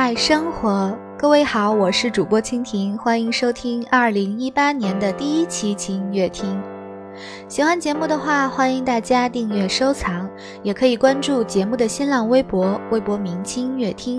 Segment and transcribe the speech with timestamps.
[0.00, 6.58] 爱生活，各位好，我是主播蜻蜓，欢迎收听二零一八年的第一期轻音乐听。
[7.48, 10.26] 喜欢节目的话，欢迎大家订阅收藏，
[10.62, 14.18] 也可以关注节目的新浪微博，微博名轻音乐听，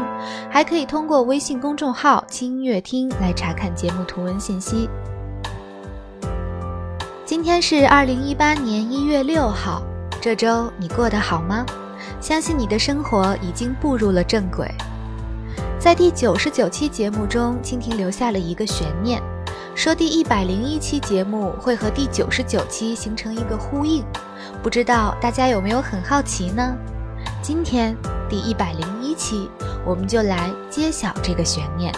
[0.52, 4.88] 还可以通过微信公众号轻音乐听来查看节目图文信息。
[7.26, 9.82] 今天是二零一八年一月六号，
[10.22, 11.66] 这周你过得好吗？
[12.20, 14.70] 相信你的生活已经步入了正轨。
[15.82, 19.20] 在第九十九期节目中，蜻蜓留下了一个悬念，
[19.74, 24.06] 说第一百零一期节目会和第九十九期形成一个呼应，
[24.62, 26.78] 不知道大家有没有很好奇呢？
[27.42, 27.98] 今天
[28.30, 29.50] 第一百零一期，
[29.84, 31.92] 我们就来揭晓这个悬念。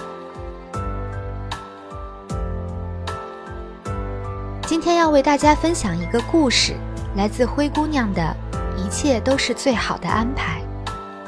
[4.65, 6.77] 今天要为大家分享一个故事，
[7.17, 8.33] 来自灰姑娘的
[8.77, 10.61] 《一切都是最好的安排》。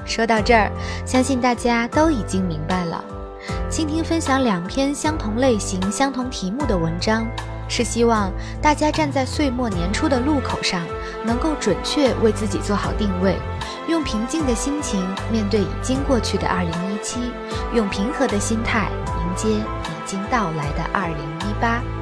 [0.05, 0.71] 说到这儿，
[1.05, 3.03] 相信大家都已经明白了。
[3.69, 7.27] 蜻蜓分享两篇相同类型、相同题目的文章，
[7.67, 10.81] 是希望大家站在岁末年初的路口上，
[11.25, 13.37] 能够准确为自己做好定位，
[13.87, 17.17] 用平静的心情面对已经过去的2017，
[17.73, 19.63] 用平和的心态迎接已
[20.05, 21.94] 经到来的2018。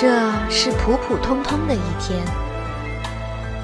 [0.00, 2.24] 这是普普通通的一天。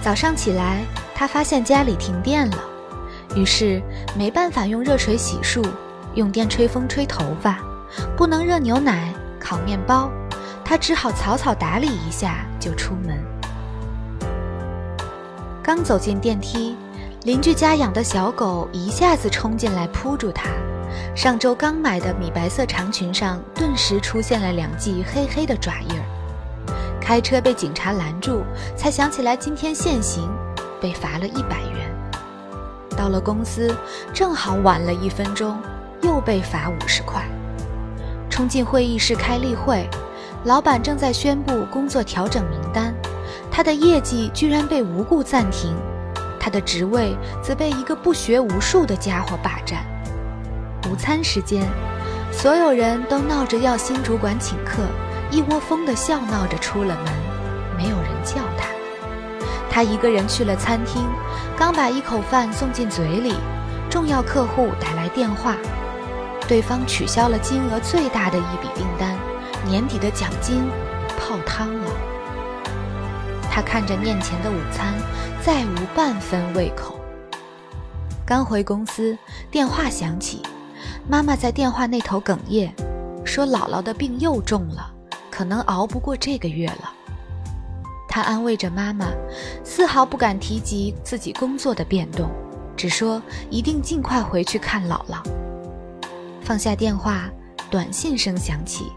[0.02, 2.58] 早上起来，他发现家里停电了，
[3.36, 3.80] 于是
[4.18, 5.64] 没办法用热水洗漱，
[6.16, 7.60] 用电吹风吹头发，
[8.16, 10.10] 不能热牛奶、烤面包，
[10.64, 13.16] 他只好草草打理一下就出门。
[15.62, 16.74] 刚走进电梯，
[17.22, 20.50] 邻居家养的小狗一下子冲进来扑住他，
[21.14, 26.03] 上周刚买的米白色长裙上顿时出现了两记黑黑的爪印儿。
[27.04, 28.42] 开车被警察拦住，
[28.74, 30.26] 才想起来今天限行，
[30.80, 31.94] 被罚了一百元。
[32.96, 33.76] 到了公司，
[34.14, 35.60] 正好晚了一分钟，
[36.00, 37.22] 又被罚五十块。
[38.30, 39.86] 冲进会议室开例会，
[40.44, 42.94] 老板正在宣布工作调整名单，
[43.50, 45.76] 他的业绩居然被无故暂停，
[46.40, 49.84] 他的职位则被一个不学无术的家伙霸占。
[50.90, 51.68] 午餐时间，
[52.32, 54.82] 所有人都闹着要新主管请客。
[55.34, 57.12] 一窝蜂地笑闹着出了门，
[57.76, 58.68] 没有人叫他。
[59.68, 61.02] 他一个人去了餐厅，
[61.58, 63.34] 刚把一口饭送进嘴里，
[63.90, 65.56] 重要客户打来电话，
[66.46, 69.18] 对方取消了金额最大的一笔订单，
[69.66, 70.62] 年底的奖金
[71.18, 71.90] 泡汤了。
[73.50, 74.94] 他看着面前的午餐，
[75.42, 77.00] 再无半分胃口。
[78.24, 79.18] 刚回公司，
[79.50, 80.44] 电话响起，
[81.08, 82.72] 妈妈在电话那头哽咽，
[83.24, 84.92] 说姥姥的病又重了。
[85.36, 86.92] 可能熬不过这个月了，
[88.08, 89.06] 他安慰着妈妈，
[89.64, 92.30] 丝毫不敢提及自己工作的变动，
[92.76, 95.20] 只说一定尽快回去看姥姥。
[96.40, 97.28] 放下电话，
[97.68, 98.92] 短信声响起，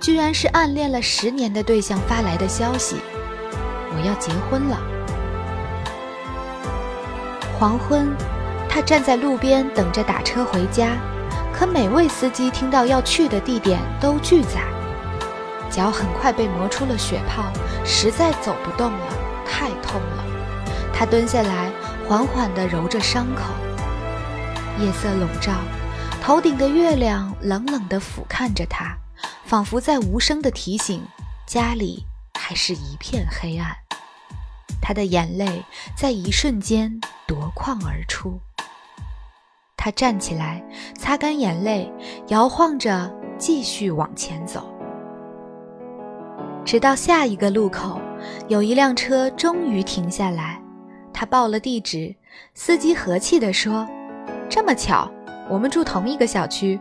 [0.00, 2.94] 居然是暗恋了十年的对象发来的消息
[3.90, 4.78] ：“我要结婚了。”
[7.58, 8.14] 黄昏，
[8.68, 10.96] 他站在路边等着打车回家，
[11.52, 14.62] 可每位司机听到要去的地点都拒载。
[15.72, 17.50] 脚很快被磨出了血泡，
[17.82, 19.06] 实在走不动了，
[19.46, 20.24] 太痛了。
[20.92, 21.72] 他蹲下来，
[22.06, 23.42] 缓缓地揉着伤口。
[24.78, 25.52] 夜色笼罩，
[26.22, 28.94] 头顶的月亮冷冷地俯瞰着他，
[29.46, 31.02] 仿佛在无声地提醒：
[31.46, 32.06] 家里
[32.38, 33.74] 还是一片黑暗。
[34.82, 35.64] 他的眼泪
[35.96, 38.40] 在一瞬间夺眶而出。
[39.76, 40.62] 他站起来，
[40.98, 41.90] 擦干眼泪，
[42.28, 44.71] 摇晃着继续往前走。
[46.72, 48.00] 直到下一个路口，
[48.48, 50.58] 有一辆车终于停下来。
[51.12, 52.14] 他报了地址，
[52.54, 53.86] 司机和气地说
[54.48, 55.06] ：“这么巧，
[55.50, 56.80] 我们住同一个小区。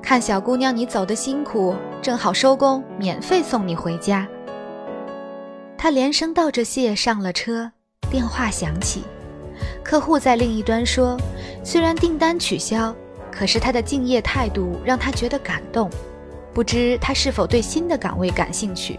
[0.00, 4.28] 看小姑娘你走得辛苦，正好收工，免费送你回家。”
[5.76, 7.68] 他连声道着谢，上了车。
[8.08, 9.02] 电话响起，
[9.82, 11.18] 客户在另一端说
[11.64, 12.94] ：“虽然订单取消，
[13.32, 15.90] 可是他的敬业态度让他觉得感动。
[16.54, 18.98] 不知他是否对新的岗位感兴趣？”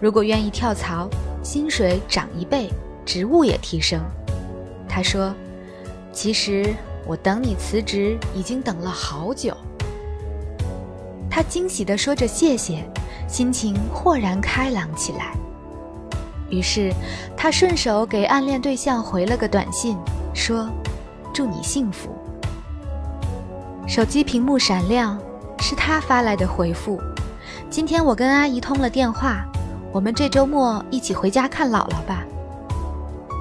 [0.00, 1.08] 如果愿意跳槽，
[1.42, 2.68] 薪水涨一倍，
[3.04, 4.02] 职务也提升。
[4.88, 5.34] 他说
[6.12, 6.74] ：“其实
[7.06, 9.56] 我等你辞职已经等了好久。”
[11.30, 12.84] 他惊喜地说着谢谢，
[13.28, 15.32] 心情豁然开朗起来。
[16.50, 16.92] 于是
[17.36, 19.96] 他顺手给暗恋对象回了个短信，
[20.34, 20.68] 说
[21.32, 22.10] ：“祝你幸福。”
[23.86, 25.18] 手机屏幕闪亮，
[25.60, 27.00] 是他发来的回复
[27.68, 29.44] ：“今天我跟阿姨通了电话。”
[29.90, 32.22] 我们这周末一起回家看姥姥吧。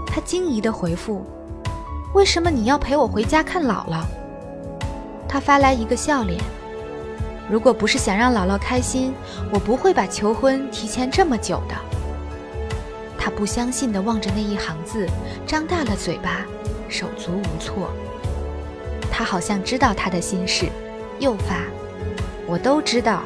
[0.07, 1.25] 他惊疑的回复
[2.15, 4.03] ：“为什么你要陪我回家看姥姥？”
[5.27, 6.41] 他发来一个笑脸
[7.51, 9.13] ：“如果不是想让姥姥开心，
[9.51, 11.75] 我不会把求婚提前这么久的。”
[13.19, 15.05] 他不相信的望着那一行字，
[15.45, 16.45] 张大了嘴巴，
[16.87, 17.89] 手足无措。
[19.11, 20.69] 他好像知道他的心事，
[21.19, 21.55] 又发
[22.47, 23.21] ：“我都知道，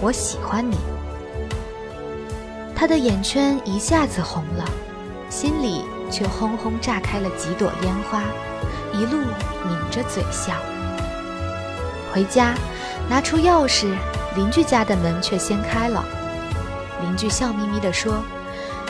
[0.00, 0.76] 我喜欢你。”
[2.74, 4.64] 他的眼圈一下子红了，
[5.30, 8.22] 心里却轰轰炸开了几朵烟花，
[8.92, 9.18] 一路
[9.64, 10.54] 抿着嘴笑。
[12.12, 12.54] 回家，
[13.08, 13.94] 拿出钥匙，
[14.34, 16.04] 邻居家的门却先开了。
[17.02, 18.14] 邻居笑眯眯地说：“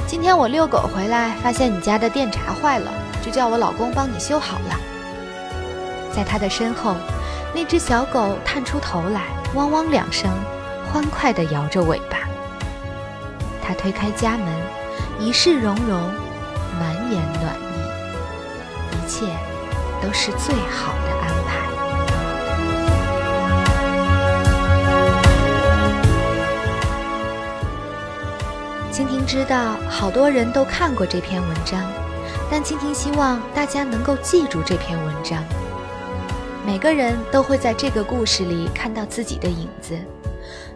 [0.07, 2.91] 今天我遛狗回来，发现你家的电闸坏了，
[3.23, 4.77] 就叫我老公帮你修好了。”
[6.15, 6.95] 在他的身后，
[7.55, 9.23] 那只小狗探出头来，
[9.55, 10.31] 汪汪两声，
[10.93, 12.19] 欢快地摇着尾巴。
[13.63, 14.49] 他推开家门，
[15.21, 16.11] 一世融融，
[16.79, 17.79] 满眼暖意，
[18.91, 19.27] 一切
[20.03, 21.55] 都是最好的安排。
[28.93, 31.81] 蜻蜓知道好多人都看过这篇文章，
[32.51, 35.43] 但蜻蜓希望大家能够记住这篇文章。
[36.67, 39.99] 每个人都会在这个故事里看到自己的影子，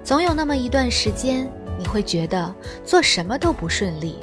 [0.04, 1.50] 总有那么一段时间。
[1.78, 2.52] 你会觉得
[2.84, 4.18] 做什么都不顺利，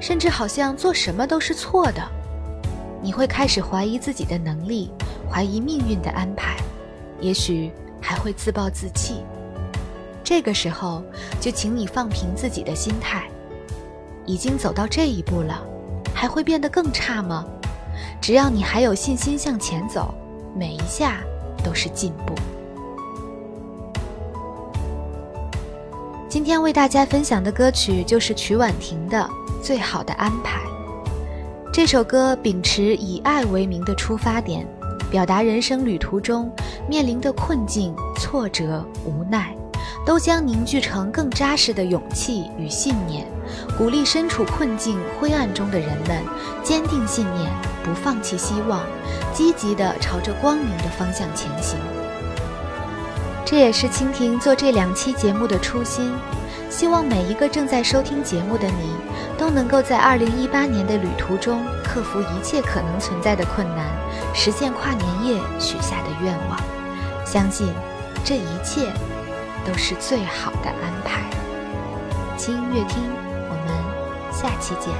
[0.00, 2.02] 甚至好像做什么都是错的。
[3.02, 4.90] 你会开始怀疑自己的能力，
[5.30, 6.56] 怀疑命运的安排，
[7.20, 7.70] 也许
[8.00, 9.22] 还会自暴自弃。
[10.24, 11.04] 这个时候，
[11.38, 13.28] 就请你放平自己的心态。
[14.24, 15.62] 已经走到这一步了，
[16.14, 17.44] 还会变得更差吗？
[18.20, 20.14] 只要你还有信心向前走，
[20.56, 21.20] 每一下
[21.64, 22.34] 都是进步。
[26.28, 29.18] 今天为大家分享的歌曲就是曲婉婷的
[29.62, 30.60] 《最好的安排》。
[31.72, 34.66] 这首歌秉持以爱为名的出发点，
[35.10, 36.50] 表达人生旅途中
[36.88, 39.56] 面临的困境、挫折、无奈，
[40.06, 43.26] 都将凝聚成更扎实的勇气与信念，
[43.76, 46.22] 鼓励身处困境、灰暗中的人们
[46.62, 47.50] 坚定信念，
[47.82, 48.80] 不放弃希望，
[49.32, 51.78] 积极地朝着光明的方向前行。
[53.44, 56.12] 这也是蜻蜓做这两期节目的初心，
[56.70, 58.94] 希望每一个正在收听节目的你，
[59.36, 63.86] 都能够在2018年的旅途中克服一切可能存在的困难，
[64.34, 66.58] 实现跨年夜许下的愿望。
[67.26, 67.68] 相信
[68.24, 68.92] 这一切
[69.66, 71.22] 都是最好的安排。
[72.36, 72.82] 轻音乐
[74.34, 74.92] 下期见。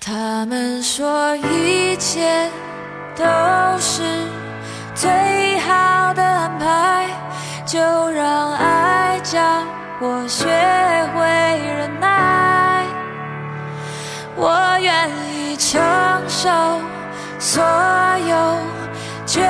[0.00, 2.50] 他们说一切
[3.16, 3.24] 都
[3.78, 4.02] 是
[4.94, 5.10] 最
[5.58, 7.08] 好的安排
[7.64, 7.78] 就
[8.10, 9.40] 让爱教
[10.00, 10.46] 我学
[11.14, 12.84] 会忍耐。
[14.36, 15.80] 我愿意承
[16.28, 16.50] 受
[17.38, 17.62] 所
[18.28, 18.56] 有
[19.24, 19.40] 绝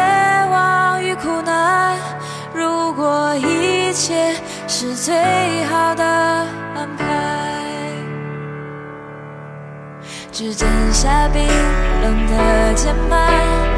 [3.02, 4.32] 如果一切
[4.68, 5.12] 是最
[5.64, 7.04] 好的安排，
[10.30, 11.44] 指尖下冰
[12.00, 13.71] 冷的键盘。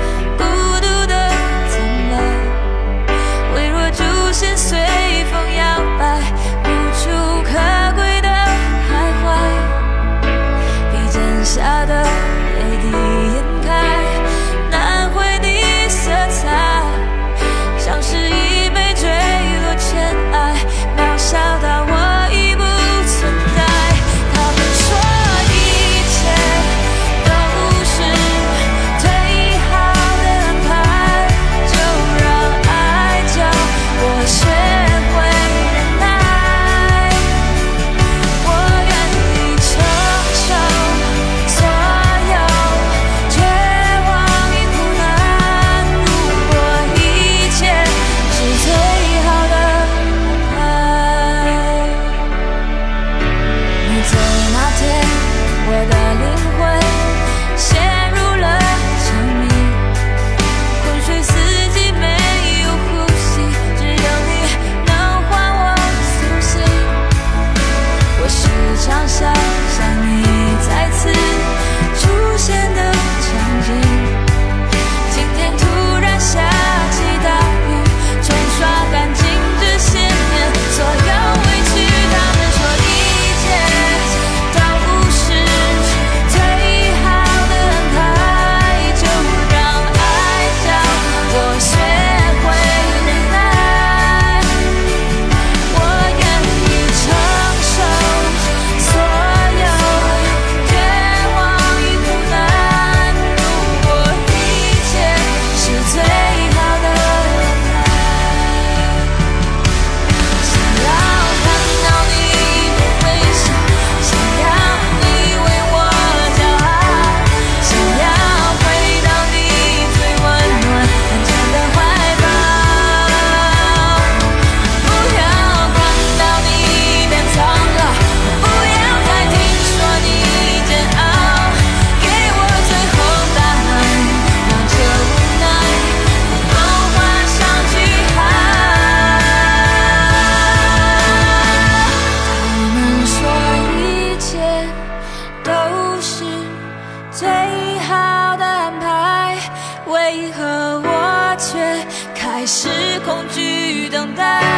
[153.04, 154.53] 恐惧等待？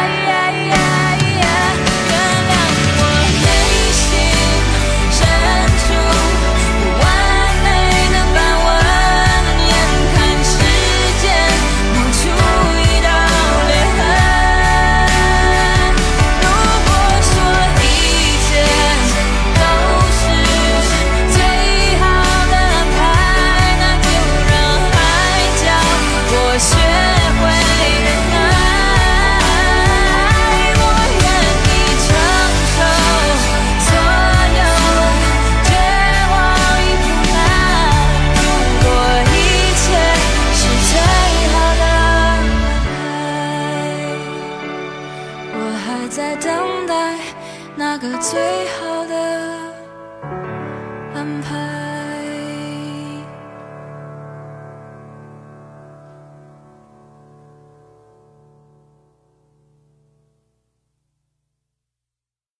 [47.97, 48.96] 个最好。